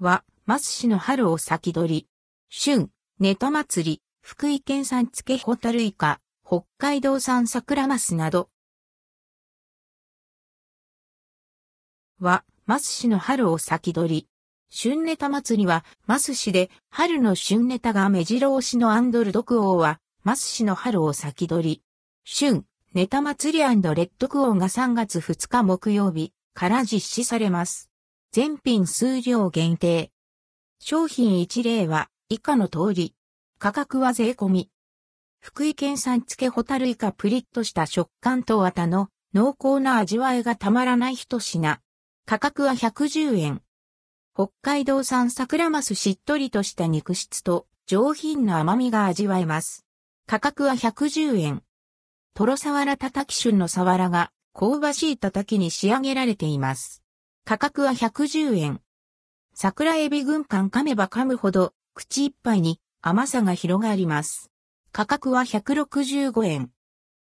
[0.00, 2.08] は、マス市の春を先取り。
[2.50, 8.48] 春、ネタ祭り、福井県産漬けホタルイカ、北海道産桜マスなど。
[12.20, 14.28] は、マス市の春を先取り。
[14.72, 21.82] 春ネタ祭りは、マス市で、春の春ネタが目白押しのアンドルドクオーは、マス市の春を先取り。
[22.24, 27.87] 春、ネタ祭りレッドクオーが3月2日木曜日から実施されます。
[28.30, 30.12] 全品数量限定。
[30.80, 33.14] 商品一例は以下の通り。
[33.58, 34.70] 価格は税込み。
[35.40, 41.80] 福井県産漬けホタルイカプリッとした食感と綿の濃厚な味わいがたまらない一品。
[42.26, 43.62] 価格は110円。
[44.34, 49.86] 北海道産桜マスしっとりとした肉質と上品な甘みが味わえます。
[50.26, 51.62] 価格は110円。
[52.34, 57.02] トロサワラ叩き旬のサワラが香ばしい叩きに仕上げられています。
[57.48, 58.82] 価格は110円。
[59.54, 64.50] 桜エビ軍艦噛めば噛むほど口いっぱいに甘さが広がります。
[64.92, 66.70] 価格は165円。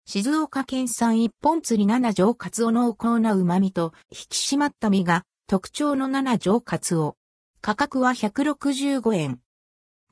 [0.05, 7.17] 静岡県産一本釣り七条カツオ濃厚な旨味と引き締まった身が特徴の七条カツオ。
[7.63, 9.41] 価格は165円。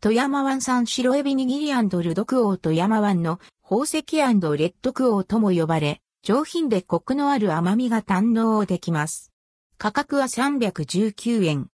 [0.00, 9.30] 富山湾産白エビ握りルドクオー富山湾の宝石レッドクオーとも呼ばれ、上品でコクのある甘みが堪能できます。
[9.82, 11.70] 価格は319円。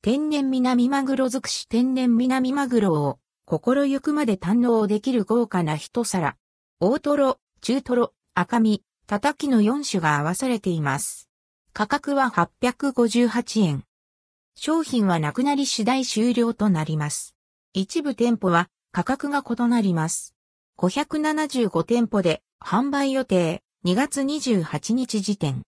[0.00, 6.38] 天然南マグロ尽くし天然南マグロを心ゆくまで堪能できる豪華な一皿。
[6.80, 11.28] 大トロ、中トロ、赤身、叩きの4種が合わされています。
[11.74, 13.84] 価格は858円。
[14.56, 17.34] 商品はなくなり次第終了となります。
[17.74, 20.34] 一部店舗は価格が異なります。
[20.78, 25.62] 575店舗で販売予定2月28日時点。